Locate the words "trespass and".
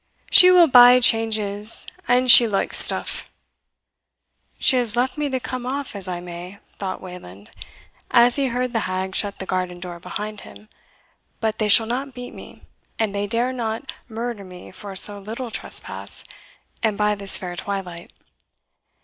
15.51-16.97